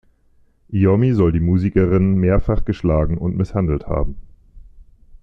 [0.73, 4.15] Iommi soll die Musikerin mehrfach geschlagen und misshandelt haben.